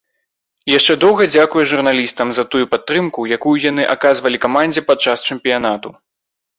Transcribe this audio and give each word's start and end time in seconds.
І 0.69 0.71
яшчэ 0.79 0.93
доўга 1.03 1.27
дзякуе 1.33 1.65
журналістам 1.73 2.33
за 2.39 2.47
тую 2.55 2.65
падтрымку, 2.73 3.29
якую 3.39 3.55
яны 3.69 3.83
аказвалі 3.99 4.37
камандзе 4.51 4.89
падчас 4.93 5.17
чэмпіянату. 5.33 5.99